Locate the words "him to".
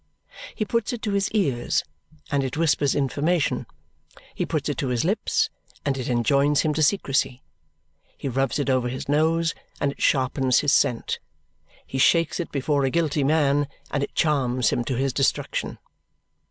6.61-6.81, 14.71-14.95